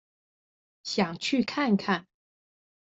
[0.81, 2.07] 想去看看